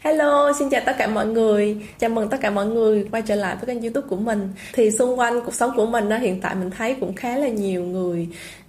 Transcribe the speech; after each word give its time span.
Hello, 0.00 0.52
xin 0.58 0.70
chào 0.70 0.82
tất 0.86 0.92
cả 0.98 1.06
mọi 1.06 1.26
người. 1.26 1.76
Chào 1.98 2.10
mừng 2.10 2.28
tất 2.28 2.38
cả 2.40 2.50
mọi 2.50 2.66
người 2.66 3.08
quay 3.10 3.22
trở 3.22 3.34
lại 3.34 3.56
với 3.56 3.66
kênh 3.66 3.82
YouTube 3.82 4.06
của 4.08 4.16
mình. 4.16 4.48
Thì 4.72 4.90
xung 4.90 5.18
quanh 5.18 5.40
cuộc 5.44 5.54
sống 5.54 5.70
của 5.76 5.86
mình 5.86 6.08
đó, 6.08 6.16
hiện 6.18 6.40
tại 6.40 6.54
mình 6.54 6.70
thấy 6.70 6.96
cũng 7.00 7.14
khá 7.14 7.36
là 7.36 7.48
nhiều 7.48 7.84
người 7.84 8.28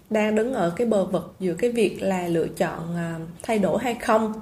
đang 0.10 0.36
đứng 0.36 0.54
ở 0.54 0.74
cái 0.76 0.88
bờ 0.88 1.06
vực 1.06 1.36
giữa 1.40 1.54
cái 1.54 1.72
việc 1.72 2.02
là 2.02 2.28
lựa 2.28 2.48
chọn 2.48 2.96
à, 2.96 3.20
thay 3.44 3.60
đổi 3.60 3.80
hay 3.84 3.96
không 3.96 4.34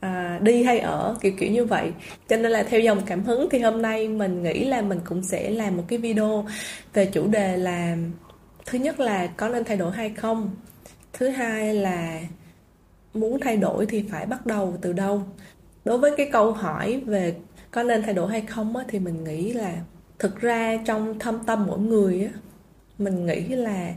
à, 0.00 0.38
đi 0.42 0.62
hay 0.62 0.78
ở 0.78 1.16
kiểu 1.20 1.32
kiểu 1.38 1.50
như 1.50 1.64
vậy 1.64 1.92
cho 2.28 2.36
nên 2.36 2.52
là 2.52 2.62
theo 2.62 2.80
dòng 2.80 3.02
cảm 3.06 3.24
hứng 3.24 3.48
thì 3.50 3.58
hôm 3.58 3.82
nay 3.82 4.08
mình 4.08 4.42
nghĩ 4.42 4.64
là 4.64 4.82
mình 4.82 5.00
cũng 5.04 5.22
sẽ 5.22 5.50
làm 5.50 5.76
một 5.76 5.84
cái 5.88 5.98
video 5.98 6.46
về 6.94 7.06
chủ 7.06 7.26
đề 7.26 7.56
là 7.56 7.96
thứ 8.66 8.78
nhất 8.78 9.00
là 9.00 9.26
có 9.26 9.48
nên 9.48 9.64
thay 9.64 9.76
đổi 9.76 9.92
hay 9.92 10.10
không 10.10 10.50
thứ 11.12 11.28
hai 11.28 11.74
là 11.74 12.20
muốn 13.14 13.40
thay 13.40 13.56
đổi 13.56 13.86
thì 13.86 14.04
phải 14.10 14.26
bắt 14.26 14.46
đầu 14.46 14.76
từ 14.82 14.92
đâu 14.92 15.22
đối 15.84 15.98
với 15.98 16.12
cái 16.16 16.28
câu 16.32 16.52
hỏi 16.52 17.02
về 17.06 17.36
có 17.70 17.82
nên 17.82 18.02
thay 18.02 18.14
đổi 18.14 18.30
hay 18.30 18.40
không 18.40 18.76
á, 18.76 18.84
thì 18.88 18.98
mình 18.98 19.24
nghĩ 19.24 19.52
là 19.52 19.74
thực 20.18 20.40
ra 20.40 20.76
trong 20.84 21.18
thâm 21.18 21.44
tâm 21.46 21.66
mỗi 21.66 21.78
người 21.78 22.24
á, 22.24 22.32
mình 22.98 23.26
nghĩ 23.26 23.40
là 23.48 23.94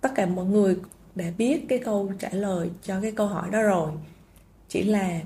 tất 0.00 0.12
cả 0.14 0.26
mọi 0.26 0.44
người 0.44 0.76
đã 1.14 1.24
biết 1.38 1.68
cái 1.68 1.78
câu 1.78 2.12
trả 2.18 2.28
lời 2.32 2.70
cho 2.82 3.00
cái 3.02 3.12
câu 3.12 3.26
hỏi 3.26 3.48
đó 3.50 3.62
rồi. 3.62 3.90
Chỉ 4.68 4.82
là 4.82 5.20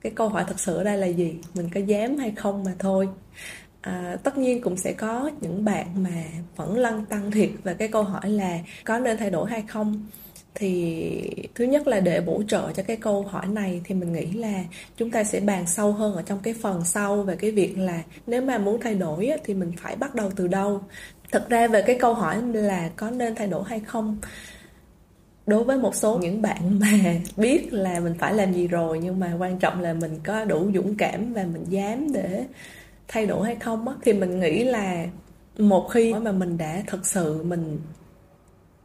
cái 0.00 0.12
câu 0.16 0.28
hỏi 0.28 0.44
thật 0.48 0.60
sự 0.60 0.76
ở 0.76 0.84
đây 0.84 0.98
là 0.98 1.06
gì 1.06 1.34
mình 1.54 1.68
có 1.74 1.80
dám 1.80 2.16
hay 2.16 2.32
không 2.36 2.64
mà 2.64 2.72
thôi. 2.78 3.08
À, 3.80 4.16
tất 4.22 4.38
nhiên 4.38 4.60
cũng 4.60 4.76
sẽ 4.76 4.92
có 4.92 5.30
những 5.40 5.64
bạn 5.64 6.02
mà 6.02 6.24
vẫn 6.56 6.78
lăn 6.78 7.06
tăng 7.06 7.30
thiệt 7.30 7.50
về 7.62 7.74
cái 7.74 7.88
câu 7.88 8.02
hỏi 8.02 8.30
là 8.30 8.58
có 8.84 8.98
nên 8.98 9.16
thay 9.16 9.30
đổi 9.30 9.50
hay 9.50 9.62
không 9.68 10.06
thì 10.54 11.30
thứ 11.54 11.64
nhất 11.64 11.86
là 11.86 12.00
để 12.00 12.20
bổ 12.20 12.42
trợ 12.48 12.72
cho 12.72 12.82
cái 12.82 12.96
câu 12.96 13.22
hỏi 13.22 13.46
này 13.46 13.80
thì 13.84 13.94
mình 13.94 14.12
nghĩ 14.12 14.32
là 14.32 14.64
chúng 14.96 15.10
ta 15.10 15.24
sẽ 15.24 15.40
bàn 15.40 15.66
sâu 15.66 15.92
hơn 15.92 16.14
ở 16.14 16.22
trong 16.22 16.38
cái 16.42 16.54
phần 16.54 16.84
sau 16.84 17.22
về 17.22 17.36
cái 17.36 17.50
việc 17.50 17.78
là 17.78 18.02
nếu 18.26 18.42
mà 18.42 18.58
muốn 18.58 18.80
thay 18.80 18.94
đổi 18.94 19.30
thì 19.44 19.54
mình 19.54 19.72
phải 19.82 19.96
bắt 19.96 20.14
đầu 20.14 20.30
từ 20.36 20.46
đâu. 20.48 20.80
Thật 21.32 21.46
ra 21.48 21.68
về 21.68 21.82
cái 21.82 21.98
câu 22.00 22.14
hỏi 22.14 22.42
là 22.52 22.90
có 22.96 23.10
nên 23.10 23.34
thay 23.34 23.46
đổi 23.46 23.64
hay 23.66 23.80
không, 23.80 24.16
đối 25.46 25.64
với 25.64 25.78
một 25.78 25.94
số 25.94 26.18
những 26.18 26.42
bạn 26.42 26.78
mà 26.80 27.14
biết 27.36 27.72
là 27.72 28.00
mình 28.00 28.14
phải 28.18 28.34
làm 28.34 28.52
gì 28.52 28.68
rồi, 28.68 28.98
nhưng 29.02 29.20
mà 29.20 29.32
quan 29.38 29.58
trọng 29.58 29.80
là 29.80 29.94
mình 29.94 30.20
có 30.24 30.44
đủ 30.44 30.70
dũng 30.74 30.94
cảm 30.96 31.32
và 31.32 31.44
mình 31.44 31.64
dám 31.68 32.12
để 32.12 32.44
thay 33.08 33.26
đổi 33.26 33.46
hay 33.46 33.56
không 33.56 33.88
á, 33.88 33.94
thì 34.02 34.12
mình 34.12 34.40
nghĩ 34.40 34.64
là 34.64 35.06
một 35.58 35.88
khi 35.90 36.14
mà 36.14 36.32
mình 36.32 36.58
đã 36.58 36.82
thực 36.86 37.06
sự 37.06 37.42
mình 37.42 37.78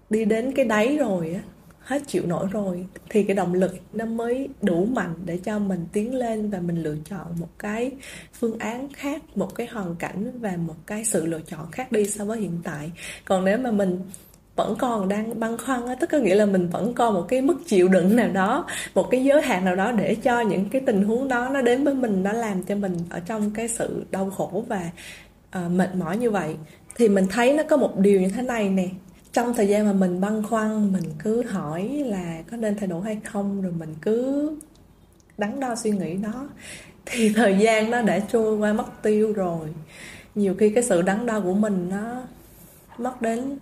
đi 0.09 0.25
đến 0.25 0.51
cái 0.55 0.65
đáy 0.65 0.97
rồi 0.97 1.33
á 1.33 1.41
hết 1.89 2.01
chịu 2.07 2.23
nổi 2.25 2.47
rồi. 2.51 2.85
Thì 3.09 3.23
cái 3.23 3.35
động 3.35 3.53
lực 3.53 3.75
nó 3.93 4.05
mới 4.05 4.49
đủ 4.61 4.85
mạnh 4.85 5.13
để 5.25 5.37
cho 5.37 5.59
mình 5.59 5.85
tiến 5.93 6.15
lên 6.15 6.49
và 6.49 6.59
mình 6.59 6.83
lựa 6.83 6.95
chọn 7.09 7.25
một 7.39 7.49
cái 7.59 7.91
phương 8.33 8.59
án 8.59 8.93
khác 8.93 9.21
một 9.35 9.55
cái 9.55 9.67
hoàn 9.67 9.95
cảnh 9.95 10.39
và 10.39 10.57
một 10.57 10.75
cái 10.85 11.05
sự 11.05 11.25
lựa 11.25 11.41
chọn 11.47 11.71
khác 11.71 11.91
đi 11.91 12.05
so 12.05 12.25
với 12.25 12.39
hiện 12.39 12.59
tại. 12.63 12.91
Còn 13.25 13.45
nếu 13.45 13.57
mà 13.57 13.71
mình 13.71 13.99
vẫn 14.55 14.75
còn 14.75 15.09
đang 15.09 15.39
băn 15.39 15.57
khoăn 15.57 15.87
á 15.87 15.95
tức 15.95 16.09
có 16.11 16.17
nghĩa 16.17 16.35
là 16.35 16.45
mình 16.45 16.69
vẫn 16.69 16.93
còn 16.93 17.13
một 17.13 17.25
cái 17.27 17.41
mức 17.41 17.57
chịu 17.65 17.87
đựng 17.87 18.15
nào 18.15 18.29
đó 18.29 18.65
một 18.95 19.07
cái 19.11 19.23
giới 19.23 19.41
hạn 19.41 19.65
nào 19.65 19.75
đó 19.75 19.91
để 19.91 20.15
cho 20.15 20.41
những 20.41 20.69
cái 20.69 20.81
tình 20.85 21.03
huống 21.03 21.27
đó 21.27 21.49
nó 21.49 21.61
đến 21.61 21.83
với 21.83 21.93
mình 21.93 22.23
nó 22.23 22.31
làm 22.31 22.63
cho 22.63 22.75
mình 22.75 22.97
ở 23.09 23.19
trong 23.19 23.51
cái 23.51 23.67
sự 23.67 24.05
đau 24.11 24.29
khổ 24.29 24.63
và 24.67 24.89
uh, 25.57 25.71
mệt 25.71 25.95
mỏi 25.95 26.17
như 26.17 26.31
vậy 26.31 26.55
thì 26.95 27.09
mình 27.09 27.27
thấy 27.29 27.53
nó 27.53 27.63
có 27.69 27.77
một 27.77 27.99
điều 27.99 28.21
như 28.21 28.29
thế 28.29 28.41
này 28.41 28.69
nè 28.69 28.87
trong 29.33 29.53
thời 29.53 29.67
gian 29.67 29.85
mà 29.85 29.93
mình 29.93 30.21
băn 30.21 30.43
khoăn, 30.43 30.91
mình 30.91 31.03
cứ 31.23 31.43
hỏi 31.43 32.03
là 32.05 32.41
có 32.51 32.57
nên 32.57 32.75
thay 32.75 32.87
đổi 32.87 33.03
hay 33.03 33.19
không, 33.23 33.61
rồi 33.61 33.71
mình 33.71 33.95
cứ 34.01 34.51
đắn 35.37 35.59
đo 35.59 35.75
suy 35.75 35.91
nghĩ 35.91 36.17
đó 36.17 36.49
thì 37.05 37.29
thời 37.35 37.57
gian 37.57 37.91
nó 37.91 38.01
đã 38.01 38.19
trôi 38.19 38.57
qua 38.57 38.73
mất 38.73 39.01
tiêu 39.01 39.33
rồi. 39.33 39.67
Nhiều 40.35 40.55
khi 40.59 40.69
cái 40.69 40.83
sự 40.83 41.01
đắn 41.01 41.25
đo 41.25 41.41
của 41.41 41.53
mình 41.53 41.89
nó 41.89 42.21
mất 42.97 43.21
đến 43.21 43.57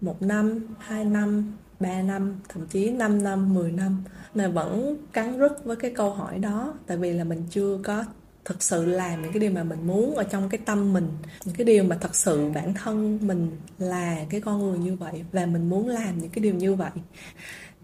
một 0.00 0.22
năm, 0.22 0.66
hai 0.78 1.04
năm, 1.04 1.52
ba 1.80 2.02
năm, 2.02 2.40
thậm 2.48 2.66
chí 2.66 2.90
5 2.90 3.22
năm 3.22 3.54
10 3.54 3.72
năm 3.72 4.04
mà 4.34 4.48
vẫn 4.48 4.96
cắn 5.12 5.38
rứt 5.38 5.64
với 5.64 5.76
cái 5.76 5.90
câu 5.90 6.10
hỏi 6.10 6.38
đó. 6.38 6.74
Tại 6.86 6.96
vì 6.96 7.12
là 7.12 7.24
mình 7.24 7.42
chưa 7.50 7.78
có 7.84 8.04
thực 8.44 8.62
sự 8.62 8.84
làm 8.84 9.22
những 9.22 9.32
cái 9.32 9.40
điều 9.40 9.50
mà 9.50 9.64
mình 9.64 9.86
muốn 9.86 10.14
ở 10.14 10.24
trong 10.24 10.48
cái 10.48 10.60
tâm 10.64 10.92
mình. 10.92 11.08
Những 11.44 11.54
cái 11.54 11.64
điều 11.64 11.84
mà 11.84 11.98
thật 12.00 12.14
sự 12.14 12.50
bản 12.54 12.74
thân 12.74 13.18
mình 13.22 13.50
là 13.78 14.16
cái 14.30 14.40
con 14.40 14.62
người 14.62 14.78
như 14.78 14.96
vậy 14.96 15.24
và 15.32 15.46
mình 15.46 15.70
muốn 15.70 15.88
làm 15.88 16.18
những 16.18 16.30
cái 16.30 16.42
điều 16.42 16.54
như 16.54 16.74
vậy. 16.74 16.90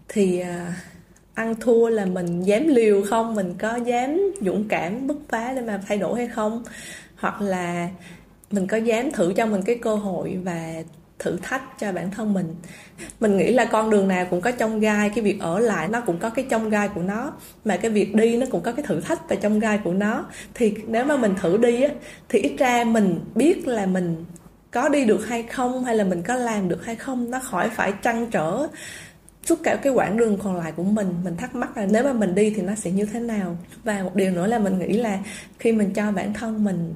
Thì 0.07 0.39
à, 0.39 0.75
ăn 1.33 1.55
thua 1.55 1.89
là 1.89 2.05
mình 2.05 2.41
dám 2.41 2.67
liều 2.67 3.03
không? 3.09 3.35
Mình 3.35 3.53
có 3.59 3.75
dám 3.75 4.33
dũng 4.41 4.67
cảm 4.67 5.07
bứt 5.07 5.17
phá 5.29 5.53
để 5.53 5.61
mà 5.61 5.81
thay 5.87 5.97
đổi 5.97 6.17
hay 6.19 6.27
không? 6.27 6.63
Hoặc 7.15 7.41
là 7.41 7.89
mình 8.51 8.67
có 8.67 8.77
dám 8.77 9.11
thử 9.11 9.33
cho 9.33 9.45
mình 9.45 9.61
cái 9.61 9.79
cơ 9.81 9.95
hội 9.95 10.37
và 10.43 10.83
thử 11.21 11.37
thách 11.41 11.79
cho 11.79 11.91
bản 11.91 12.11
thân 12.11 12.33
mình. 12.33 12.55
Mình 13.19 13.37
nghĩ 13.37 13.51
là 13.51 13.65
con 13.65 13.89
đường 13.89 14.07
nào 14.07 14.25
cũng 14.29 14.41
có 14.41 14.51
trong 14.51 14.79
gai, 14.79 15.09
cái 15.15 15.23
việc 15.23 15.39
ở 15.39 15.59
lại 15.59 15.87
nó 15.87 16.01
cũng 16.01 16.19
có 16.19 16.29
cái 16.29 16.45
trong 16.49 16.69
gai 16.69 16.87
của 16.87 17.01
nó, 17.01 17.33
mà 17.65 17.77
cái 17.77 17.91
việc 17.91 18.15
đi 18.15 18.37
nó 18.37 18.45
cũng 18.51 18.61
có 18.61 18.71
cái 18.71 18.85
thử 18.87 19.01
thách 19.01 19.29
và 19.29 19.35
trong 19.35 19.59
gai 19.59 19.79
của 19.83 19.93
nó. 19.93 20.25
Thì 20.53 20.73
nếu 20.87 21.05
mà 21.05 21.17
mình 21.17 21.33
thử 21.41 21.57
đi 21.57 21.81
á, 21.81 21.89
thì 22.29 22.39
ít 22.39 22.55
ra 22.57 22.83
mình 22.83 23.19
biết 23.35 23.67
là 23.67 23.85
mình 23.85 24.25
có 24.71 24.89
đi 24.89 25.05
được 25.05 25.27
hay 25.27 25.43
không, 25.43 25.83
hay 25.83 25.95
là 25.95 26.03
mình 26.03 26.21
có 26.21 26.35
làm 26.35 26.69
được 26.69 26.85
hay 26.85 26.95
không, 26.95 27.31
nó 27.31 27.39
khỏi 27.39 27.69
phải 27.69 27.93
trăn 28.03 28.27
trở 28.31 28.67
suốt 29.45 29.59
cả 29.63 29.75
cái 29.75 29.93
quãng 29.93 30.17
đường 30.17 30.37
còn 30.43 30.55
lại 30.55 30.71
của 30.71 30.83
mình. 30.83 31.07
Mình 31.23 31.35
thắc 31.37 31.55
mắc 31.55 31.77
là 31.77 31.85
nếu 31.85 32.03
mà 32.03 32.13
mình 32.13 32.35
đi 32.35 32.53
thì 32.55 32.61
nó 32.61 32.75
sẽ 32.75 32.91
như 32.91 33.05
thế 33.05 33.19
nào? 33.19 33.57
Và 33.83 34.03
một 34.03 34.15
điều 34.15 34.31
nữa 34.31 34.47
là 34.47 34.59
mình 34.59 34.79
nghĩ 34.79 34.97
là 34.97 35.19
khi 35.59 35.71
mình 35.71 35.93
cho 35.93 36.11
bản 36.11 36.33
thân 36.33 36.63
mình 36.63 36.93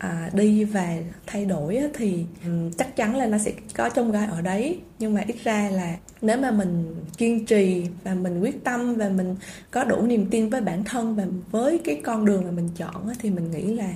à, 0.00 0.30
đi 0.32 0.64
và 0.64 0.96
thay 1.26 1.44
đổi 1.44 1.76
á, 1.76 1.86
thì 1.94 2.24
um, 2.44 2.72
chắc 2.72 2.96
chắn 2.96 3.16
là 3.16 3.26
nó 3.26 3.38
sẽ 3.38 3.52
có 3.76 3.88
trong 3.88 4.12
gai 4.12 4.26
ở 4.26 4.40
đấy. 4.40 4.80
Nhưng 4.98 5.14
mà 5.14 5.22
ít 5.26 5.36
ra 5.44 5.68
là 5.72 5.96
nếu 6.22 6.38
mà 6.38 6.50
mình 6.50 6.94
kiên 7.18 7.46
trì 7.46 7.86
và 8.04 8.14
mình 8.14 8.40
quyết 8.40 8.64
tâm 8.64 8.94
và 8.94 9.08
mình 9.08 9.36
có 9.70 9.84
đủ 9.84 10.02
niềm 10.02 10.26
tin 10.30 10.48
với 10.48 10.60
bản 10.60 10.84
thân 10.84 11.16
và 11.16 11.26
với 11.50 11.80
cái 11.84 12.00
con 12.04 12.24
đường 12.24 12.44
mà 12.44 12.50
mình 12.50 12.68
chọn 12.76 13.08
á, 13.08 13.14
thì 13.18 13.30
mình 13.30 13.50
nghĩ 13.50 13.74
là 13.74 13.90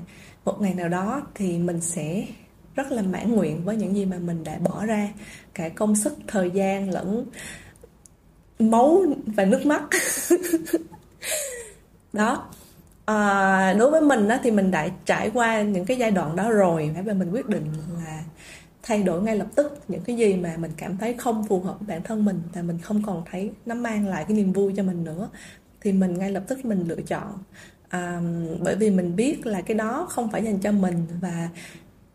một 0.44 0.60
ngày 0.60 0.74
nào 0.74 0.88
đó 0.88 1.22
thì 1.34 1.58
mình 1.58 1.80
sẽ 1.80 2.26
rất 2.74 2.92
là 2.92 3.02
mãn 3.02 3.32
nguyện 3.32 3.64
với 3.64 3.76
những 3.76 3.96
gì 3.96 4.04
mà 4.04 4.18
mình 4.18 4.44
đã 4.44 4.58
bỏ 4.58 4.86
ra. 4.86 5.08
Cả 5.54 5.68
công 5.68 5.96
sức 5.96 6.16
thời 6.26 6.50
gian 6.50 6.90
lẫn 6.90 7.26
máu 8.58 9.02
và 9.26 9.44
nước 9.44 9.66
mắt. 9.66 9.82
Đó 12.12 12.48
à, 13.04 13.72
đối 13.78 13.90
với 13.90 14.00
mình 14.00 14.28
đó 14.28 14.38
thì 14.42 14.50
mình 14.50 14.70
đã 14.70 14.88
trải 15.04 15.30
qua 15.34 15.62
những 15.62 15.84
cái 15.84 15.96
giai 15.96 16.10
đoạn 16.10 16.36
đó 16.36 16.50
rồi. 16.50 16.94
Và 17.04 17.12
mình 17.12 17.30
quyết 17.30 17.46
định 17.46 17.64
là 17.96 18.22
thay 18.82 19.02
đổi 19.02 19.22
ngay 19.22 19.36
lập 19.36 19.46
tức 19.54 19.78
những 19.88 20.00
cái 20.00 20.16
gì 20.16 20.34
mà 20.34 20.54
mình 20.56 20.70
cảm 20.76 20.96
thấy 20.96 21.14
không 21.14 21.46
phù 21.48 21.60
hợp 21.60 21.76
với 21.80 21.86
bản 21.88 22.02
thân 22.02 22.24
mình 22.24 22.40
và 22.52 22.62
mình 22.62 22.78
không 22.78 23.02
còn 23.06 23.22
thấy 23.30 23.50
nó 23.66 23.74
mang 23.74 24.08
lại 24.08 24.24
cái 24.28 24.36
niềm 24.36 24.52
vui 24.52 24.72
cho 24.76 24.82
mình 24.82 25.04
nữa. 25.04 25.28
Thì 25.80 25.92
mình 25.92 26.18
ngay 26.18 26.30
lập 26.30 26.42
tức 26.48 26.64
mình 26.64 26.84
lựa 26.88 27.00
chọn. 27.06 27.32
À, 27.88 28.20
bởi 28.60 28.76
vì 28.76 28.90
mình 28.90 29.16
biết 29.16 29.46
là 29.46 29.60
cái 29.60 29.76
đó 29.76 30.06
không 30.10 30.30
phải 30.30 30.44
dành 30.44 30.58
cho 30.58 30.72
mình 30.72 31.06
và 31.20 31.48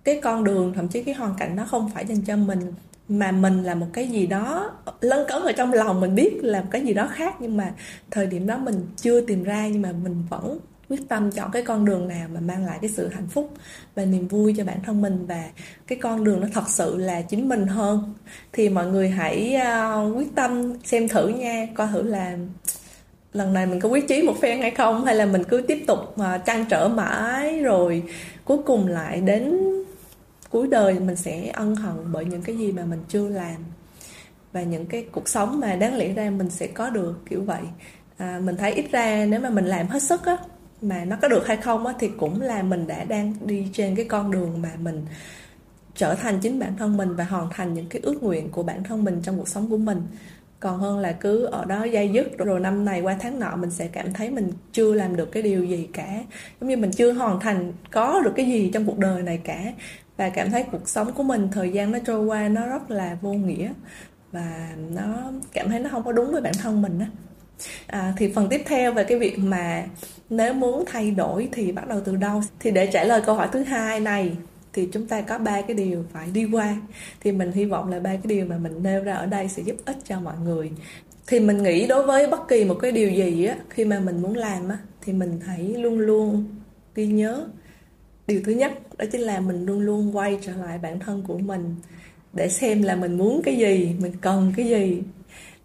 cái 0.04 0.20
con 0.24 0.44
đường 0.44 0.74
thậm 0.74 0.88
chí 0.88 1.04
cái 1.04 1.16
hoàn 1.16 1.34
cảnh 1.38 1.56
đó 1.56 1.66
không 1.72 1.90
phải 1.94 2.06
dành 2.06 2.22
cho 2.22 2.36
mình 2.36 2.74
mà 3.10 3.32
mình 3.32 3.64
là 3.64 3.76
một 3.76 3.88
cái 3.94 4.08
gì 4.08 4.28
đó 4.28 4.72
lân 5.02 5.28
cấn 5.28 5.42
ở 5.42 5.52
trong 5.52 5.74
lòng 5.74 6.00
mình 6.00 6.16
biết 6.16 6.40
là 6.42 6.62
một 6.62 6.68
cái 6.72 6.86
gì 6.86 6.94
đó 6.94 7.10
khác. 7.12 7.36
Nhưng 7.40 7.58
mà 7.58 7.74
thời 8.12 8.28
điểm 8.28 8.48
đó 8.48 8.58
mình 8.58 8.86
chưa 8.98 9.22
tìm 9.22 9.44
ra 9.44 9.68
nhưng 9.68 9.82
mà 9.82 9.92
mình 9.92 10.24
vẫn 10.30 10.60
quyết 10.90 11.10
tâm 11.10 11.32
chọn 11.32 11.52
cái 11.52 11.62
con 11.62 11.86
đường 11.86 12.08
nào 12.08 12.28
mà 12.34 12.40
mang 12.40 12.66
lại 12.66 12.78
cái 12.82 12.90
sự 12.90 13.08
hạnh 13.08 13.28
phúc 13.28 13.54
và 13.96 14.06
niềm 14.06 14.28
vui 14.28 14.54
cho 14.58 14.64
bản 14.64 14.78
thân 14.84 15.02
mình. 15.02 15.26
Và 15.26 15.44
cái 15.88 16.00
con 16.02 16.24
đường 16.24 16.42
nó 16.42 16.48
thật 16.54 16.70
sự 16.70 16.98
là 16.98 17.22
chính 17.22 17.50
mình 17.50 17.68
hơn. 17.68 18.14
Thì 18.54 18.70
mọi 18.70 18.88
người 18.88 19.10
hãy 19.10 19.56
uh, 19.58 20.18
quyết 20.18 20.36
tâm 20.36 20.74
xem 20.84 21.08
thử 21.08 21.28
nha 21.28 21.68
coi 21.76 21.88
thử 21.88 22.04
là 22.04 22.38
lần 23.34 23.54
này 23.54 23.66
mình 23.66 23.80
có 23.80 23.90
quyết 23.90 24.08
chí 24.08 24.22
một 24.22 24.36
phen 24.42 24.62
hay 24.62 24.72
không 24.72 25.06
hay 25.06 25.16
là 25.16 25.26
mình 25.26 25.44
cứ 25.44 25.62
tiếp 25.68 25.84
tục 25.88 26.00
uh, 26.00 26.46
trăn 26.46 26.66
trở 26.70 26.88
mãi 26.88 27.60
rồi 27.60 28.04
cuối 28.46 28.58
cùng 28.66 28.88
lại 28.88 29.22
đến 29.22 29.60
cuối 30.50 30.68
đời 30.68 31.00
mình 31.00 31.16
sẽ 31.16 31.52
ân 31.54 31.76
hận 31.76 31.96
bởi 32.12 32.26
những 32.26 32.42
cái 32.42 32.58
gì 32.58 32.72
mà 32.72 32.86
mình 32.86 33.00
chưa 33.08 33.28
làm. 33.30 33.56
Và 34.54 34.64
những 34.64 34.86
cái 34.86 35.06
cuộc 35.12 35.30
sống 35.30 35.60
mà 35.60 35.76
đáng 35.76 35.98
lẽ 35.98 36.14
ra 36.14 36.30
mình 36.30 36.50
sẽ 36.50 36.68
có 36.68 36.90
được 36.90 37.16
kiểu 37.30 37.44
vậy. 37.44 37.62
À, 38.18 38.40
mình 38.44 38.58
thấy 38.58 38.74
ít 38.74 38.92
ra 38.92 39.26
nếu 39.26 39.40
mà 39.40 39.50
mình 39.50 39.66
làm 39.66 39.88
hết 39.88 40.04
sức 40.04 40.26
á 40.26 40.38
mà 40.82 41.06
nó 41.06 41.16
có 41.22 41.28
được 41.28 41.48
hay 41.48 41.58
không 41.58 41.86
á, 41.86 41.94
thì 42.00 42.10
cũng 42.18 42.42
là 42.42 42.64
mình 42.64 42.88
đã 42.88 43.04
đang 43.04 43.34
đi 43.46 43.68
trên 43.74 43.96
cái 43.96 44.06
con 44.06 44.32
đường 44.32 44.62
mà 44.62 44.70
mình 44.80 45.06
trở 45.96 46.16
thành 46.16 46.40
chính 46.40 46.60
bản 46.60 46.78
thân 46.78 46.98
mình 46.98 47.16
và 47.16 47.24
hoàn 47.24 47.50
thành 47.50 47.74
những 47.74 47.86
cái 47.90 48.02
ước 48.06 48.24
nguyện 48.24 48.50
của 48.50 48.64
bản 48.64 48.84
thân 48.84 49.04
mình 49.04 49.22
trong 49.24 49.38
cuộc 49.38 49.48
sống 49.48 49.70
của 49.70 49.78
mình. 49.78 50.02
Còn 50.60 50.80
hơn 50.80 51.00
là 51.00 51.12
cứ 51.12 51.46
ở 51.46 51.66
đó 51.66 51.84
dây 51.84 52.10
dứt 52.10 52.38
rồi 52.38 52.60
năm 52.60 52.86
này 52.86 53.02
qua 53.02 53.18
tháng 53.20 53.40
nọ 53.40 53.56
mình 53.56 53.72
sẽ 53.72 53.88
cảm 53.88 54.14
thấy 54.14 54.30
mình 54.30 54.52
chưa 54.72 54.94
làm 54.94 55.16
được 55.16 55.32
cái 55.32 55.44
điều 55.44 55.66
gì 55.66 55.90
cả. 55.94 56.24
Giống 56.62 56.70
như 56.70 56.78
mình 56.78 56.92
chưa 56.92 57.12
hoàn 57.12 57.40
thành 57.40 57.74
có 57.92 58.22
được 58.22 58.34
cái 58.36 58.46
gì 58.46 58.72
trong 58.74 58.86
cuộc 58.86 58.98
đời 59.00 59.24
này 59.24 59.42
cả. 59.44 59.74
Và 60.18 60.30
cảm 60.30 60.52
thấy 60.52 60.64
cuộc 60.72 60.90
sống 60.90 61.14
của 61.14 61.24
mình 61.24 61.50
thời 61.52 61.70
gian 61.72 61.92
nó 61.92 62.00
trôi 62.06 62.26
qua 62.26 62.48
nó 62.48 62.68
rất 62.68 62.92
là 62.92 63.18
vô 63.22 63.34
nghĩa. 63.34 63.74
Và 64.32 64.70
nó 64.92 65.32
cảm 65.54 65.70
thấy 65.70 65.80
nó 65.80 65.90
không 65.90 66.04
có 66.04 66.12
đúng 66.12 66.32
với 66.32 66.42
bản 66.42 66.54
thân 66.62 66.82
mình 66.82 67.00
á 67.00 67.08
à, 67.88 68.14
thì 68.18 68.32
phần 68.36 68.48
tiếp 68.50 68.62
theo 68.66 68.94
về 68.94 69.04
cái 69.04 69.20
việc 69.20 69.40
mà 69.40 69.86
nếu 70.30 70.54
muốn 70.54 70.84
thay 70.88 71.12
đổi 71.12 71.50
thì 71.52 71.72
bắt 71.72 71.88
đầu 71.88 72.02
từ 72.06 72.16
đâu? 72.16 72.42
Thì 72.60 72.72
để 72.72 72.88
trả 72.94 73.04
lời 73.04 73.22
câu 73.26 73.36
hỏi 73.36 73.48
thứ 73.52 73.64
hai 73.64 74.00
này 74.00 74.32
thì 74.74 74.90
chúng 74.92 75.08
ta 75.08 75.22
có 75.22 75.38
ba 75.38 75.62
cái 75.62 75.76
điều 75.76 76.06
phải 76.14 76.28
đi 76.34 76.46
qua. 76.46 76.76
Thì 77.20 77.32
mình 77.32 77.52
hy 77.52 77.66
vọng 77.66 77.90
là 77.90 78.00
ba 78.00 78.10
cái 78.10 78.22
điều 78.26 78.46
mà 78.46 78.58
mình 78.58 78.84
nêu 78.84 79.04
ra 79.04 79.14
ở 79.14 79.26
đây 79.26 79.48
sẽ 79.48 79.64
giúp 79.64 79.76
ích 79.86 79.98
cho 80.08 80.20
mọi 80.20 80.36
người. 80.44 80.72
Thì 81.28 81.40
mình 81.40 81.64
nghĩ 81.64 81.88
đối 81.88 82.04
với 82.04 82.28
bất 82.28 82.48
kỳ 82.48 82.66
một 82.66 82.78
cái 82.82 82.92
điều 82.92 83.10
gì 83.10 83.46
á 83.46 83.56
khi 83.70 83.86
mà 83.86 84.00
mình 84.00 84.22
muốn 84.22 84.36
làm 84.36 84.70
á 84.70 84.78
thì 85.02 85.14
mình 85.14 85.40
hãy 85.46 85.60
luôn 85.60 86.00
luôn 86.00 86.46
ghi 86.96 87.08
nhớ. 87.08 87.48
Điều 88.28 88.42
thứ 88.46 88.52
nhất 88.52 88.72
đó 88.98 89.06
chính 89.12 89.22
là 89.22 89.40
mình 89.40 89.66
luôn 89.66 89.80
luôn 89.80 90.18
quay 90.18 90.38
trở 90.42 90.54
lại 90.56 90.78
bản 90.78 91.00
thân 91.00 91.24
của 91.28 91.38
mình 91.38 91.76
để 92.34 92.50
xem 92.50 92.84
là 92.84 92.96
mình 92.96 93.18
muốn 93.18 93.42
cái 93.44 93.58
gì 93.58 93.96
mình 94.00 94.14
cần 94.22 94.54
cái 94.58 94.66
gì 94.68 95.02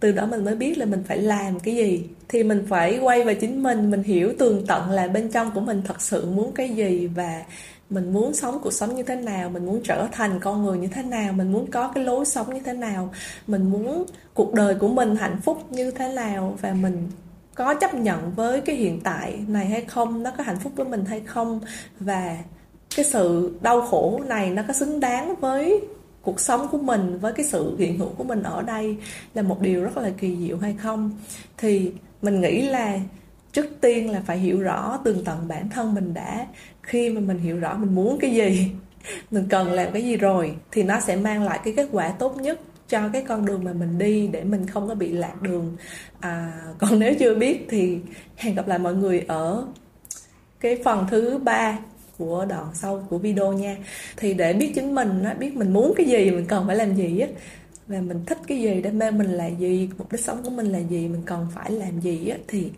từ 0.01 0.13
đó 0.13 0.27
mình 0.27 0.45
mới 0.45 0.55
biết 0.55 0.79
là 0.79 0.87
mình 0.87 1.03
phải 1.09 1.19
làm 1.19 1.61
cái 1.61 1.77
gì. 1.77 2.07
Thì 2.29 2.43
mình 2.43 2.67
phải 2.69 2.99
quay 2.99 3.25
về 3.25 3.35
chính 3.35 3.63
mình 3.63 3.91
mình 3.91 4.03
hiểu 4.03 4.33
tường 4.39 4.65
tận 4.67 4.91
là 4.91 5.09
bên 5.09 5.31
trong 5.31 5.51
của 5.55 5.61
mình 5.61 5.83
thật 5.85 6.01
sự 6.01 6.27
muốn 6.27 6.53
cái 6.53 6.69
gì 6.69 7.07
và 7.07 7.43
mình 7.91 8.13
muốn 8.13 8.35
sống 8.35 8.59
cuộc 8.63 8.73
sống 8.73 8.95
như 8.95 9.03
thế 9.03 9.17
nào, 9.17 9.51
mình 9.51 9.67
muốn 9.67 9.81
trở 9.85 10.09
thành 10.13 10.41
con 10.41 10.65
người 10.65 10.79
như 10.79 10.87
thế 10.87 11.03
nào, 11.03 11.33
mình 11.33 11.53
muốn 11.53 11.71
có 11.71 11.89
cái 11.95 12.05
lối 12.05 12.25
sống 12.25 12.55
như 12.55 12.61
thế 12.61 12.73
nào, 12.73 13.11
mình 13.47 13.71
muốn 13.71 14.05
cuộc 14.35 14.55
đời 14.55 14.75
của 14.75 14.89
mình 14.89 15.17
hạnh 15.17 15.41
phúc 15.43 15.73
như 15.73 15.91
thế 15.91 16.13
nào 16.13 16.59
và 16.61 16.73
mình 16.73 17.11
có 17.55 17.75
chấp 17.75 17.95
nhận 17.95 18.33
với 18.37 18.61
cái 18.61 18.77
hiện 18.77 19.01
tại 19.05 19.39
này 19.49 19.67
hay 19.67 19.85
không, 19.85 20.23
nó 20.23 20.31
có 20.39 20.45
hạnh 20.45 20.59
phúc 20.61 20.73
với 20.77 20.87
mình 20.87 21.05
hay 21.05 21.21
không 21.21 21.61
và 22.01 22.37
cái 22.97 23.05
sự 23.05 23.55
đau 23.63 23.81
khổ 23.81 24.21
này 24.27 24.51
nó 24.51 24.63
có 24.69 24.75
xứng 24.75 25.01
đáng 25.01 25.35
với 25.41 25.81
cuộc 26.25 26.41
sống 26.41 26.69
của 26.69 26.79
mình 26.79 27.19
với 27.19 27.33
cái 27.33 27.47
sự 27.47 27.77
hiện 27.79 27.99
hữu 27.99 28.09
của 28.09 28.25
mình 28.25 28.43
ở 28.43 28.63
đây 28.63 28.97
là 29.35 29.43
một 29.43 29.61
điều 29.61 29.85
rất 29.85 29.97
là 29.97 30.11
kỳ 30.19 30.37
diệu 30.37 30.59
hay 30.59 30.77
không? 30.83 31.11
Thì 31.59 31.93
mình 32.23 32.41
nghĩ 32.41 32.63
là 32.63 32.99
trước 33.53 33.67
tiên 33.81 34.11
là 34.11 34.23
phải 34.27 34.39
hiểu 34.39 34.61
rõ 34.61 34.99
tường 35.05 35.25
tận 35.25 35.49
bản 35.49 35.69
thân 35.69 35.95
mình 35.95 36.15
đã. 36.15 36.47
Khi 36.83 37.11
mà 37.11 37.21
mình 37.21 37.39
hiểu 37.39 37.59
rõ 37.61 37.77
mình 37.77 37.95
muốn 37.95 38.19
cái 38.21 38.31
gì 38.31 38.71
mình 39.31 39.47
cần 39.51 39.73
làm 39.73 39.93
cái 39.93 40.05
gì 40.05 40.17
rồi 40.17 40.55
thì 40.73 40.83
nó 40.83 41.01
sẽ 41.01 41.17
mang 41.17 41.43
lại 41.43 41.61
cái 41.65 41.75
kết 41.77 41.89
quả 41.93 42.09
tốt 42.09 42.37
nhất 42.37 42.61
cho 42.89 43.09
cái 43.13 43.25
con 43.29 43.47
đường 43.47 43.65
mà 43.65 43.73
mình 43.73 43.99
đi 43.99 44.27
để 44.27 44.45
mình 44.45 44.67
không 44.67 44.89
có 44.89 44.95
bị 44.95 45.13
lạc 45.13 45.43
đường. 45.43 45.77
À, 46.21 46.53
còn 46.79 46.99
nếu 46.99 47.15
chưa 47.19 47.35
biết 47.35 47.67
thì 47.71 47.99
hẹn 48.37 48.55
gặp 48.55 48.69
lại 48.69 48.79
mọi 48.79 48.95
người 48.95 49.25
ở 49.29 49.67
cái 50.61 50.79
phần 50.85 51.07
thứ 51.11 51.39
ba 51.39 51.79
của 52.19 52.45
đoạn 52.49 52.67
sau 52.75 53.07
của 53.11 53.19
video 53.19 53.53
nha. 53.53 53.77
Thì 54.17 54.35
để 54.35 54.53
biết 54.53 54.73
chính 54.75 54.95
mình 54.95 55.25
biết 55.39 55.57
mình 55.57 55.73
muốn 55.73 55.95
cái 55.97 56.07
gì, 56.07 56.31
mình 56.31 56.47
cần 56.49 56.67
phải 56.67 56.77
làm 56.77 56.95
gì 56.95 57.19
á, 57.21 57.29
và 57.87 58.01
mình 58.01 58.25
thích 58.27 58.39
cái 58.47 58.61
gì 58.61 58.83
đam 58.83 58.99
mê 58.99 59.11
mình 59.11 59.31
là 59.31 59.47
gì, 59.47 59.89
mục 59.99 60.13
đích 60.13 60.21
sống 60.21 60.43
của 60.43 60.51
mình 60.51 60.67
là 60.73 60.79
gì, 60.79 61.09
mình 61.09 61.23
cần 61.27 61.47
phải 61.55 61.71
làm 61.71 62.01
gì 62.01 62.29
á, 62.29 62.39
thì 62.49 62.71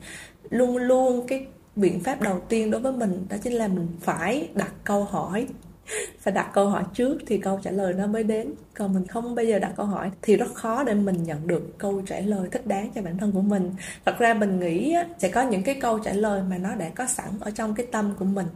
luôn 0.50 0.76
luôn 0.76 1.26
cái 1.26 1.46
biện 1.76 2.00
pháp 2.00 2.20
đầu 2.20 2.40
tiên 2.48 2.70
đối 2.70 2.80
với 2.80 2.92
mình 2.92 3.26
đó 3.28 3.36
chính 3.42 3.52
là 3.52 3.68
mình 3.68 3.88
phải 4.00 4.48
đặt 4.54 4.72
câu 4.84 5.04
hỏi. 5.04 5.46
Phải 6.20 6.34
đặt 6.34 6.50
câu 6.52 6.68
hỏi 6.68 6.84
trước 6.94 7.18
thì 7.26 7.38
câu 7.38 7.60
trả 7.62 7.70
lời 7.70 7.92
nó 7.92 8.06
mới 8.06 8.24
đến. 8.24 8.54
Còn 8.74 8.94
mình 8.94 9.06
không 9.06 9.34
bây 9.34 9.48
giờ 9.48 9.58
đặt 9.58 9.72
câu 9.76 9.86
hỏi 9.86 10.10
thì 10.22 10.36
rất 10.36 10.54
khó 10.54 10.84
để 10.84 10.94
mình 10.94 11.22
nhận 11.24 11.46
được 11.46 11.78
câu 11.78 12.02
trả 12.06 12.20
lời 12.20 12.48
thích 12.52 12.66
đáng 12.66 12.90
cho 12.94 13.02
bản 13.02 13.18
thân 13.18 13.32
của 13.32 13.40
mình. 13.40 13.74
Thật 14.04 14.18
ra 14.18 14.34
mình 14.34 14.60
nghĩ 14.60 14.96
sẽ 15.18 15.28
có 15.28 15.42
những 15.42 15.62
cái 15.62 15.74
câu 15.80 15.98
trả 15.98 16.12
lời 16.12 16.42
mà 16.50 16.58
nó 16.58 16.74
đã 16.74 16.88
có 16.88 17.06
sẵn 17.06 17.28
ở 17.40 17.50
trong 17.50 17.74
cái 17.74 17.86
tâm 17.92 18.14
của 18.18 18.24
mình 18.24 18.46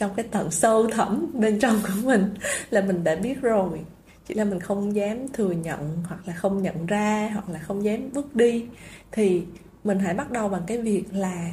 trong 0.00 0.14
cái 0.16 0.26
tận 0.30 0.50
sâu 0.50 0.86
thẳm 0.86 1.26
bên 1.34 1.58
trong 1.60 1.80
của 1.82 2.02
mình 2.04 2.34
là 2.70 2.80
mình 2.80 3.04
đã 3.04 3.16
biết 3.16 3.40
rồi. 3.42 3.80
Chỉ 4.28 4.34
là 4.34 4.44
mình 4.44 4.60
không 4.60 4.94
dám 4.94 5.28
thừa 5.32 5.50
nhận 5.50 6.02
hoặc 6.08 6.28
là 6.28 6.34
không 6.34 6.62
nhận 6.62 6.86
ra 6.86 7.30
hoặc 7.32 7.48
là 7.48 7.58
không 7.58 7.84
dám 7.84 8.12
bước 8.12 8.36
đi. 8.36 8.66
Thì 9.12 9.42
mình 9.84 9.98
hãy 9.98 10.14
bắt 10.14 10.30
đầu 10.30 10.48
bằng 10.48 10.62
cái 10.66 10.78
việc 10.78 11.04
là 11.12 11.50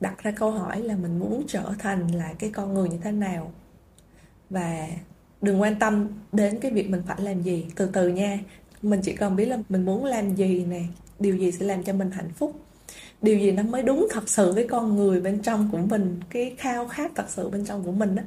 đặt 0.00 0.22
ra 0.22 0.30
câu 0.30 0.50
hỏi 0.50 0.80
là 0.80 0.96
mình 0.96 1.18
muốn 1.18 1.44
trở 1.46 1.72
thành 1.78 2.14
là 2.14 2.32
cái 2.38 2.50
con 2.50 2.74
người 2.74 2.88
như 2.88 2.98
thế 3.02 3.12
nào. 3.12 3.52
Và 4.50 4.88
đừng 5.42 5.60
quan 5.60 5.78
tâm 5.78 6.08
đến 6.32 6.60
cái 6.60 6.70
việc 6.70 6.90
mình 6.90 7.02
phải 7.06 7.20
làm 7.20 7.42
gì. 7.42 7.66
Từ 7.76 7.86
từ 7.86 8.08
nha. 8.08 8.38
Mình 8.82 9.00
chỉ 9.02 9.12
cần 9.12 9.36
biết 9.36 9.46
là 9.46 9.58
mình 9.68 9.84
muốn 9.84 10.04
làm 10.04 10.34
gì 10.34 10.64
nè. 10.64 10.82
Điều 11.18 11.36
gì 11.36 11.52
sẽ 11.52 11.66
làm 11.66 11.82
cho 11.82 11.92
mình 11.92 12.10
hạnh 12.10 12.30
phúc 12.36 12.60
điều 13.22 13.38
gì 13.38 13.50
nó 13.50 13.62
mới 13.62 13.82
đúng 13.82 14.06
thật 14.10 14.28
sự 14.28 14.52
với 14.52 14.68
con 14.68 14.96
người 14.96 15.20
bên 15.20 15.42
trong 15.42 15.68
của 15.72 15.78
mình 15.78 16.20
cái 16.30 16.54
khao 16.58 16.88
khát 16.88 17.12
thật 17.14 17.26
sự 17.28 17.48
bên 17.48 17.64
trong 17.64 17.84
của 17.84 17.92
mình 17.92 18.14
đó, 18.14 18.22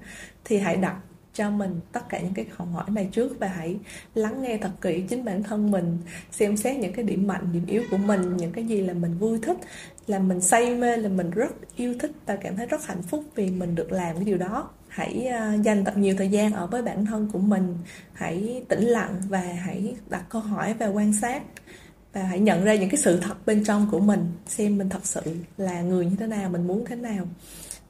thì 0.46 0.58
hãy 0.58 0.75
đặt 0.75 0.96
cho 1.34 1.50
mình 1.50 1.80
tất 1.92 2.10
cả 2.10 2.19
những 2.19 2.34
cái 2.34 2.46
câu 2.58 2.68
hỏi 2.68 2.86
này 2.90 3.10
trước 3.12 3.40
và 3.40 3.48
hãy 3.48 3.78
lắng 4.16 4.42
nghe 4.42 4.58
thật 4.58 4.72
kỹ 4.81 5.04
chính 5.10 5.25
bản 5.25 5.44
thân 5.44 5.72
mình 5.72 5.98
xem 6.31 6.58
xét 6.58 6.78
những 6.78 6.94
cái 6.94 7.06
điểm 7.06 7.28
mạnh 7.28 7.50
điểm 7.54 7.66
yếu 7.66 7.84
của 7.92 7.98
mình 7.98 8.38
những 8.38 8.52
cái 8.52 8.64
gì 8.66 8.81
là 8.81 8.94
mình 8.94 9.18
vui 9.18 9.40
thích 9.42 9.58
là 10.08 10.19
mình 10.19 10.42
say 10.42 10.75
mê 10.75 10.98
là 10.98 11.10
mình 11.10 11.31
rất 11.31 11.52
yêu 11.75 11.96
thích 12.00 12.12
và 12.25 12.36
cảm 12.36 12.56
thấy 12.56 12.66
rất 12.66 12.86
hạnh 12.86 13.02
phúc 13.02 13.24
vì 13.36 13.52
mình 13.52 13.75
được 13.75 13.92
làm 13.92 14.16
cái 14.16 14.25
điều 14.25 14.38
đó. 14.38 14.69
Hãy 14.88 15.28
à, 15.28 15.54
dành 15.54 15.86
thật 15.86 15.98
nhiều 15.98 16.16
thời 16.18 16.30
gian 16.30 16.54
ở 16.54 16.68
với 16.68 16.81
bản 16.81 17.06
thân 17.06 17.30
của 17.34 17.40
mình 17.40 17.78
hãy 18.14 18.64
tĩnh 18.69 18.84
lặng 18.84 19.22
và 19.30 19.40
hãy 19.40 19.96
đặt 20.10 20.24
câu 20.30 20.42
hỏi 20.42 20.74
và 20.80 20.88
quan 20.88 21.14
sát 21.14 21.44
và 22.13 22.24
hãy 22.24 22.39
nhận 22.39 22.63
ra 22.63 22.75
những 22.75 22.89
cái 22.89 22.98
sự 22.98 23.19
thật 23.19 23.45
bên 23.45 23.63
trong 23.63 23.88
của 23.92 24.00
mình 24.00 24.31
xem 24.48 24.77
mình 24.77 24.89
thật 24.89 25.06
sự 25.06 25.21
là 25.57 25.81
người 25.81 26.06
như 26.06 26.15
thế 26.19 26.27
nào 26.27 26.50
mình 26.50 26.68
muốn 26.68 26.86
thế 26.86 26.95
nào. 26.95 27.25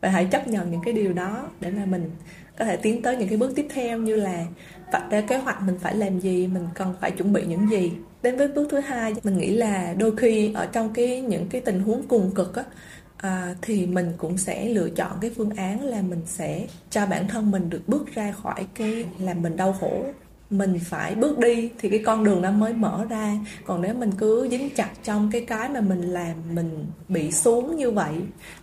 Và 0.01 0.09
hãy 0.09 0.27
chấp 0.31 0.47
nhận 0.47 0.71
những 0.71 0.81
cái 0.85 0.93
điều 0.93 1.13
đó 1.13 1.49
để 1.59 1.71
mà 1.71 1.85
mình 1.85 2.11
có 2.59 2.65
thể 2.65 2.77
tiến 2.77 3.01
tới 3.01 3.17
những 3.17 3.29
cái 3.29 3.37
bước 3.37 3.51
tiếp 3.55 3.67
theo 3.69 3.99
như 3.99 4.15
là 4.15 4.45
vạch 4.91 5.11
ra 5.11 5.21
kế 5.21 5.37
hoạch 5.37 5.61
mình 5.61 5.75
phải 5.81 5.95
làm 5.95 6.19
gì 6.19 6.47
mình 6.47 6.67
cần 6.73 6.93
phải 7.01 7.11
chuẩn 7.11 7.33
bị 7.33 7.45
những 7.45 7.69
gì. 7.69 7.91
Đến 8.21 8.37
với 8.37 8.47
bước 8.47 8.67
thứ 8.71 8.79
hai 8.79 9.13
mình 9.23 9.37
nghĩ 9.37 9.51
là 9.51 9.93
đôi 9.97 10.15
khi 10.17 10.53
ở 10.53 10.65
trong 10.65 10.93
cái 10.93 11.21
những 11.21 11.47
cái 11.49 11.61
tình 11.61 11.79
huống 11.79 12.07
cùng 12.07 12.31
cực 12.35 12.55
á 12.55 12.63
à, 13.17 13.55
thì 13.61 13.85
mình 13.85 14.13
cũng 14.17 14.37
sẽ 14.37 14.69
lựa 14.69 14.89
chọn 14.89 15.11
cái 15.21 15.31
phương 15.37 15.49
án 15.49 15.83
là 15.83 16.01
mình 16.01 16.21
sẽ 16.25 16.67
cho 16.89 17.05
bản 17.05 17.27
thân 17.27 17.51
mình 17.51 17.69
được 17.69 17.81
bước 17.87 18.13
ra 18.13 18.31
khỏi 18.31 18.67
cái 18.75 19.05
làm 19.19 19.41
mình 19.41 19.55
đau 19.55 19.73
khổ 19.73 20.05
mình 20.49 20.79
phải 20.83 21.15
bước 21.15 21.39
đi 21.39 21.69
thì 21.79 21.89
cái 21.89 21.99
con 22.05 22.23
đường 22.23 22.41
nó 22.41 22.51
mới 22.51 22.73
mở 22.73 23.05
ra. 23.09 23.37
Còn 23.65 23.81
nếu 23.81 23.93
mình 23.93 24.11
cứ 24.17 24.47
dính 24.51 24.69
chặt 24.75 24.89
trong 25.03 25.29
cái 25.31 25.41
cái 25.41 25.69
mà 25.69 25.81
mình 25.81 26.01
làm 26.01 26.35
mình 26.51 26.85
bị 27.07 27.31
xuống 27.31 27.75
như 27.75 27.91
vậy 27.91 28.13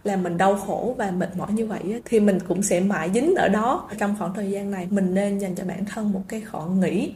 là 0.05 0.17
mình 0.17 0.37
đau 0.37 0.57
khổ 0.57 0.95
và 0.99 1.11
mệt 1.11 1.37
mỏi 1.37 1.53
như 1.53 1.67
vậy 1.67 2.03
thì 2.05 2.21
mình 2.21 2.39
cũng 2.49 2.63
sẽ 2.63 2.81
mãi 2.81 3.11
dính 3.15 3.35
ở 3.35 3.49
đó. 3.49 3.91
Trong 3.99 4.15
khoảng 4.19 4.35
thời 4.35 4.51
gian 4.51 4.71
này, 4.71 4.87
mình 4.91 5.15
nên 5.15 5.39
dành 5.39 5.55
cho 5.55 5.65
bản 5.65 5.85
thân 5.85 6.13
một 6.13 6.23
cái 6.29 6.41
khoảng 6.41 6.81
nghỉ, 6.81 7.13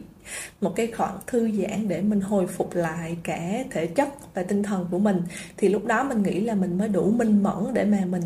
một 0.61 0.73
cái 0.77 0.87
khoảng 0.87 1.19
thư 1.27 1.51
giãn 1.51 1.89
để 1.89 2.03
mình 2.03 2.21
hồi 2.21 2.47
phục 2.47 2.75
lại 2.75 3.17
cả 3.23 3.65
thể 3.71 3.87
chất 3.87 4.09
và 4.35 4.43
tinh 4.43 4.63
thần 4.63 4.87
của 4.91 4.99
mình. 4.99 5.23
Thì 5.57 5.69
lúc 5.69 5.85
đó 5.85 6.05
mình 6.05 6.23
nghĩ 6.23 6.41
là 6.41 6.55
mình 6.55 6.79
mới 6.79 6.89
đủ 6.89 7.11
minh 7.11 7.43
mẫn 7.43 7.75
để 7.75 7.85
mà 7.85 8.05
mình 8.05 8.23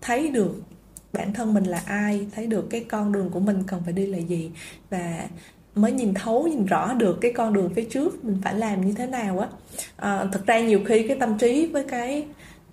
thấy 0.00 0.28
được 0.28 0.62
bản 1.12 1.32
thân 1.32 1.54
mình 1.54 1.64
là 1.64 1.82
ai, 1.86 2.26
thấy 2.34 2.46
được 2.46 2.66
cái 2.70 2.84
con 2.88 3.12
đường 3.12 3.30
của 3.30 3.40
mình 3.40 3.62
cần 3.66 3.80
phải 3.84 3.92
đi 3.92 4.06
là 4.06 4.18
gì. 4.18 4.50
Và 4.90 5.26
mới 5.76 5.92
nhìn 5.92 6.14
thấu 6.14 6.48
nhìn 6.48 6.66
rõ 6.66 6.94
được 6.94 7.18
cái 7.20 7.32
con 7.32 7.52
đường 7.52 7.70
phía 7.74 7.84
trước 7.84 8.24
mình 8.24 8.38
phải 8.44 8.54
làm 8.54 8.86
như 8.86 8.92
thế 8.92 9.06
nào 9.06 9.38
á. 9.38 9.48
À, 9.96 10.24
thực 10.32 10.46
ra 10.46 10.60
nhiều 10.60 10.80
khi 10.86 11.08
cái 11.08 11.16
tâm 11.20 11.38
trí 11.38 11.66
với 11.66 11.84
cái 11.84 12.26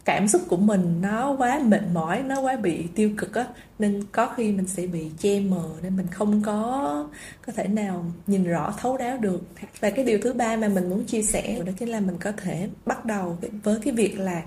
cảm 0.06 0.28
xúc 0.28 0.42
của 0.48 0.58
mình 0.58 1.02
nó 1.02 1.36
quá 1.38 1.60
mệt 1.66 1.82
mỏi 1.94 2.24
nó 2.24 2.42
quá 2.42 2.56
bị 2.56 2.88
tiêu 2.96 3.12
cực 3.18 3.34
á 3.34 3.46
nên 3.80 4.04
có 4.12 4.34
khi 4.36 4.52
mình 4.52 4.68
sẽ 4.68 4.88
bị 4.88 5.12
che 5.20 5.40
mờ 5.40 5.70
nên 5.84 5.98
mình 5.98 6.08
không 6.12 6.42
có 6.42 7.08
có 7.46 7.54
thể 7.54 7.68
nào 7.68 8.06
nhìn 8.28 8.44
rõ 8.44 8.74
thấu 8.78 8.98
đáo 8.98 9.18
được. 9.18 9.42
Và 9.80 9.90
cái 9.90 10.06
điều 10.06 10.20
thứ 10.22 10.34
ba 10.34 10.56
mà 10.56 10.68
mình 10.68 10.90
muốn 10.90 11.06
chia 11.06 11.22
sẻ 11.22 11.60
đó 11.66 11.72
chính 11.80 11.90
là 11.90 12.00
mình 12.00 12.18
có 12.20 12.32
thể 12.32 12.70
bắt 12.86 13.06
đầu 13.06 13.38
với 13.64 13.80
cái 13.84 13.94
việc 13.94 14.20
là 14.20 14.42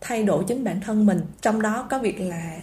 thay 0.00 0.22
đổi 0.22 0.44
chính 0.48 0.64
bản 0.64 0.80
thân 0.80 1.06
mình. 1.06 1.20
Trong 1.40 1.62
đó 1.62 1.86
có 1.90 1.98
việc 1.98 2.20
là 2.20 2.56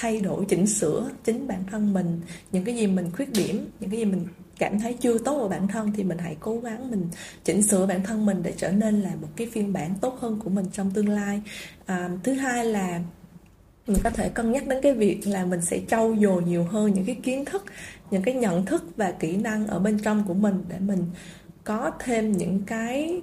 thay 0.00 0.20
đổi 0.20 0.44
chỉnh 0.48 0.66
sửa 0.66 1.10
chính 1.24 1.46
bản 1.46 1.64
thân 1.70 1.92
mình 1.92 2.20
những 2.52 2.64
cái 2.64 2.76
gì 2.76 2.86
mình 2.86 3.10
khuyết 3.16 3.32
điểm 3.32 3.66
những 3.80 3.90
cái 3.90 3.98
gì 3.98 4.04
mình 4.04 4.26
cảm 4.58 4.80
thấy 4.80 4.92
chưa 5.00 5.18
tốt 5.18 5.40
ở 5.40 5.48
bản 5.48 5.68
thân 5.68 5.92
thì 5.96 6.04
mình 6.04 6.18
hãy 6.18 6.36
cố 6.40 6.60
gắng 6.60 6.90
mình 6.90 7.08
chỉnh 7.44 7.62
sửa 7.62 7.86
bản 7.86 8.02
thân 8.02 8.26
mình 8.26 8.42
để 8.42 8.52
trở 8.56 8.72
nên 8.72 9.00
là 9.00 9.10
một 9.20 9.28
cái 9.36 9.46
phiên 9.52 9.72
bản 9.72 9.94
tốt 10.00 10.18
hơn 10.20 10.40
của 10.44 10.50
mình 10.50 10.66
trong 10.72 10.90
tương 10.90 11.08
lai. 11.08 11.42
À, 11.86 12.10
thứ 12.24 12.32
hai 12.32 12.64
là 12.64 13.00
mình 13.86 13.96
có 14.04 14.10
thể 14.10 14.28
cân 14.28 14.52
nhắc 14.52 14.66
đến 14.66 14.78
cái 14.82 14.94
việc 14.94 15.26
là 15.26 15.44
mình 15.44 15.60
sẽ 15.62 15.80
trau 15.88 16.16
dồi 16.20 16.42
nhiều 16.42 16.64
hơn 16.64 16.94
những 16.94 17.04
cái 17.04 17.16
kiến 17.22 17.44
thức 17.44 17.64
những 18.10 18.22
cái 18.22 18.34
nhận 18.34 18.66
thức 18.66 18.84
và 18.96 19.10
kỹ 19.10 19.36
năng 19.36 19.66
ở 19.66 19.78
bên 19.78 19.98
trong 19.98 20.24
của 20.28 20.34
mình 20.34 20.64
để 20.68 20.78
mình 20.78 21.04
có 21.64 21.90
thêm 21.98 22.32
những 22.32 22.62
cái 22.66 23.20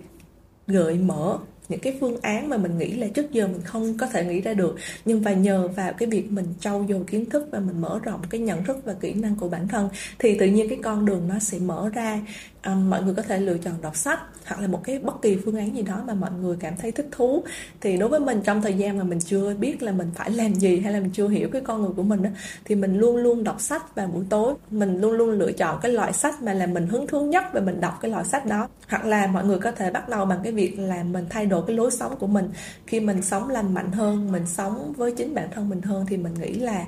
gợi 0.68 0.98
mở 0.98 1.38
những 1.70 1.80
cái 1.80 1.98
phương 2.00 2.22
án 2.22 2.50
mà 2.50 2.58
mình 2.58 2.78
nghĩ 2.78 2.94
là 2.94 3.08
trước 3.08 3.32
giờ 3.32 3.48
mình 3.48 3.62
không 3.64 3.98
có 3.98 4.08
thể 4.08 4.26
nghĩ 4.26 4.42
ra 4.42 4.54
được. 4.54 4.76
Nhưng 5.06 5.22
và 5.22 5.34
nhờ 5.34 5.68
vào 5.68 5.94
cái 5.94 6.10
việc 6.10 6.32
mình 6.32 6.46
trau 6.60 6.86
dồi 6.90 7.04
kiến 7.08 7.30
thức 7.30 7.48
và 7.52 7.60
mình 7.60 7.82
mở 7.82 8.00
rộng 8.04 8.22
cái 8.30 8.42
nhận 8.42 8.64
thức 8.64 8.78
và 8.86 8.94
kỹ 8.94 9.14
năng 9.14 9.36
của 9.36 9.50
bản 9.50 9.68
thân, 9.68 9.90
thì 10.20 10.38
tự 10.40 10.46
nhiên 10.46 10.70
cái 10.70 10.80
con 10.84 11.06
đường 11.06 11.28
nó 11.28 11.40
sẽ 11.40 11.60
mở 11.60 11.90
ra 11.94 12.22
um, 12.66 12.90
mọi 12.90 13.04
người 13.04 13.14
có 13.14 13.22
thể 13.22 13.40
lựa 13.40 13.58
chọn 13.58 13.74
đọc 13.82 13.96
sách 13.96 14.20
hoặc 14.46 14.62
là 14.62 14.68
một 14.68 14.82
cái 14.84 15.00
bất 15.00 15.22
kỳ 15.22 15.38
phương 15.46 15.58
án 15.58 15.76
gì 15.76 15.82
đó 15.82 16.04
mà 16.08 16.14
mọi 16.14 16.32
người 16.42 16.58
cảm 16.60 16.74
thấy 16.78 16.92
thích 16.92 17.08
thú. 17.12 17.44
Thì 17.82 17.98
đối 17.98 18.10
với 18.10 18.20
mình 18.20 18.42
trong 18.44 18.62
thời 18.62 18.74
gian 18.74 18.98
mà 18.98 19.04
mình 19.04 19.20
chưa 19.20 19.54
biết 19.54 19.84
là 19.84 19.92
mình 19.92 20.12
phải 20.16 20.32
làm 20.32 20.56
gì 20.56 20.80
hay 20.80 20.94
là 20.94 21.00
mình 21.00 21.12
chưa 21.14 21.28
hiểu 21.28 21.50
cái 21.52 21.62
con 21.62 21.82
người 21.82 21.92
của 21.96 22.04
mình 22.04 22.24
đó, 22.24 22.30
thì 22.66 22.76
mình 22.76 22.98
luôn 22.98 23.18
luôn 23.18 23.44
đọc 23.44 23.62
sách 23.62 23.96
vào 23.96 24.08
buổi 24.08 24.26
tối. 24.30 24.54
Mình 24.72 25.02
luôn 25.02 25.12
luôn 25.12 25.30
lựa 25.30 25.52
chọn 25.52 25.80
cái 25.82 25.92
loại 25.92 26.14
sách 26.14 26.42
mà 26.42 26.54
là 26.54 26.68
mình 26.68 26.88
hứng 26.88 27.08
thú 27.08 27.26
nhất 27.26 27.44
và 27.54 27.60
mình 27.60 27.82
đọc 27.82 27.98
cái 28.02 28.12
loại 28.12 28.26
sách 28.26 28.46
đó. 28.46 28.68
Hoặc 28.90 29.06
là 29.06 29.28
mọi 29.28 29.46
người 29.46 29.60
có 29.60 29.72
thể 29.72 29.92
bắt 29.92 30.10
đầu 30.10 30.26
bằng 30.26 30.40
cái 30.44 30.54
việc 30.54 30.80
là 30.80 31.04
mình 31.04 31.26
thay 31.30 31.46
đổi 31.46 31.64
cái 31.68 31.76
lối 31.76 31.92
sống 31.92 32.16
của 32.20 32.28
mình. 32.28 32.50
Khi 32.88 33.00
mình 33.00 33.22
sống 33.22 33.50
lành 33.50 33.74
mạnh 33.74 33.92
hơn 33.92 34.32
mình 34.32 34.44
sống 34.48 34.94
với 34.98 35.12
chính 35.12 35.36
bản 35.36 35.48
thân 35.56 35.70
mình 35.70 35.82
hơn 35.82 36.06
thì 36.10 36.18
mình 36.18 36.34
nghĩ 36.34 36.54
là 36.54 36.86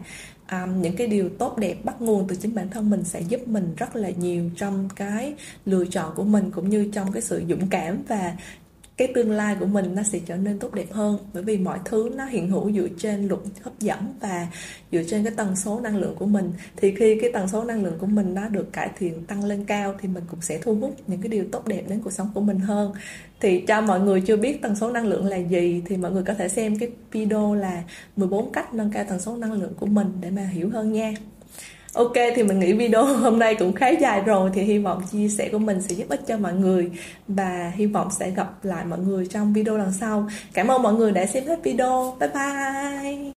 um, 0.52 0.82
những 0.82 0.96
cái 0.96 1.08
điều 1.08 1.30
tốt 1.30 1.58
đẹp 1.58 1.78
bắt 1.84 2.02
nguồn 2.02 2.28
từ 2.28 2.36
chính 2.36 2.56
bản 2.56 2.70
thân 2.70 2.90
mình 2.90 3.04
sẽ 3.04 3.22
giúp 3.22 3.48
mình 3.48 3.74
rất 3.78 3.96
là 3.96 4.10
nhiều 4.10 4.50
trong 4.56 4.90
cái 4.96 5.34
lựa 5.66 5.86
chọn 5.86 6.16
của 6.16 6.24
mình 6.24 6.52
cũng 6.52 6.70
như 6.70 6.90
trong 6.94 7.12
cái 7.12 7.22
sự 7.22 7.44
dũng 7.50 7.68
cảm 7.70 7.98
và 8.08 8.34
cái 8.98 9.08
tương 9.16 9.32
lai 9.32 9.56
của 9.60 9.66
mình 9.66 9.96
nó 9.96 10.04
sẽ 10.04 10.20
trở 10.26 10.36
nên 10.36 10.60
tốt 10.60 10.74
đẹp 10.74 10.92
hơn. 10.92 11.18
Bởi 11.34 11.44
vì 11.44 11.58
mọi 11.58 11.80
thứ 11.86 12.10
nó 12.16 12.26
hiện 12.26 12.50
hữu 12.50 12.72
dựa 12.72 12.88
trên 12.98 13.28
luật 13.28 13.42
hấp 13.62 13.80
dẫn 13.80 14.00
và 14.20 14.48
dựa 14.92 15.04
trên 15.08 15.24
cái 15.24 15.34
tần 15.38 15.56
số 15.56 15.80
năng 15.80 15.98
lượng 15.98 16.16
của 16.16 16.26
mình. 16.26 16.52
Thì 16.76 16.96
khi 16.96 17.20
cái 17.22 17.32
tần 17.34 17.48
số 17.48 17.64
năng 17.64 17.84
lượng 17.84 17.98
của 18.00 18.08
mình 18.08 18.34
nó 18.34 18.48
được 18.48 18.74
cải 18.74 18.90
thiện, 18.98 19.26
tăng 19.26 19.46
lên 19.46 19.66
cao 19.66 19.96
thì 20.02 20.08
mình 20.08 20.24
cũng 20.28 20.42
sẽ 20.42 20.58
thu 20.58 20.76
hút 20.76 20.96
những 21.08 21.22
cái 21.22 21.30
điều 21.30 21.46
tốt 21.52 21.68
đẹp 21.68 21.84
đến 21.88 22.00
cuộc 22.04 22.14
sống 22.14 22.30
của 22.34 22.42
mình 22.42 22.60
hơn. 22.60 22.94
Thì 23.40 23.62
cho 23.68 23.82
mọi 23.82 24.00
người 24.00 24.22
chưa 24.22 24.38
biết 24.38 24.62
tần 24.62 24.76
số 24.76 24.92
năng 24.92 25.08
lượng 25.08 25.26
là 25.26 25.38
gì 25.38 25.84
thì 25.86 25.98
mọi 25.98 26.12
người 26.12 26.24
có 26.24 26.34
thể 26.34 26.48
xem 26.48 26.80
cái 26.80 26.90
video 27.12 27.56
là 27.56 27.84
14 28.16 28.52
cách 28.52 28.74
nâng 28.74 28.92
cao 28.92 29.06
tần 29.10 29.20
số 29.20 29.38
năng 29.38 29.54
lượng 29.54 29.74
của 29.80 29.86
mình 29.86 30.12
để 30.22 30.30
mà 30.30 30.42
hiểu 30.42 30.70
hơn 30.70 30.94
nha. 30.94 31.14
Ok, 31.98 32.14
thì 32.36 32.44
mình 32.44 32.60
nghĩ 32.60 32.74
video 32.74 33.06
hôm 33.06 33.40
nay 33.40 33.56
cũng 33.56 33.74
khá 33.74 33.90
dài 33.90 34.22
rồi, 34.22 34.50
thì 34.54 34.62
hy 34.62 34.78
vọng 34.78 35.02
chia 35.12 35.28
sẻ 35.30 35.50
của 35.52 35.58
mình 35.58 35.82
sẽ 35.82 35.96
giúp 35.96 36.06
ích 36.10 36.22
cho 36.28 36.38
mọi 36.38 36.54
người 36.54 36.92
và 37.28 37.72
hy 37.76 37.86
vọng 37.86 38.08
sẽ 38.20 38.32
gặp 38.32 38.66
lại 38.66 38.86
mọi 38.86 39.00
người 39.00 39.26
trong 39.26 39.54
video 39.54 39.78
lần 39.78 39.92
sau. 40.00 40.28
Cảm 40.54 40.68
ơn 40.68 40.82
mọi 40.82 40.94
người 40.94 41.12
đã 41.12 41.26
xem 41.26 41.48
hết 41.48 41.64
video. 41.64 42.18
Bye 42.20 42.30
bye. 42.30 43.37